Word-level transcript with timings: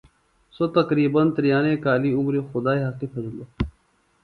سوۡ 0.57 0.69
قریبن 0.89 1.27
تریانوے 1.35 1.75
کالی 1.85 2.09
عمری 2.19 2.39
خدائی 2.51 2.79
حقی 2.87 3.07
پھیدِلوۡ 3.11 3.49